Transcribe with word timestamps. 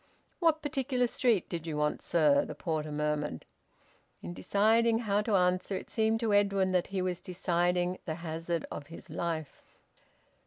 "What 0.39 0.63
particular 0.63 1.05
street 1.05 1.47
did 1.47 1.67
you 1.67 1.75
want, 1.75 2.01
sir?" 2.01 2.43
the 2.43 2.55
porter 2.55 2.91
murmured. 2.91 3.45
In 4.23 4.33
deciding 4.33 4.97
how 4.97 5.21
to 5.21 5.35
answer, 5.35 5.75
it 5.77 5.91
seemed 5.91 6.19
to 6.21 6.33
Edwin 6.33 6.71
that 6.71 6.87
he 6.87 7.03
was 7.03 7.19
deciding 7.21 7.99
the 8.05 8.15
hazard 8.15 8.65
of 8.71 8.87
his 8.87 9.11
life. 9.11 9.61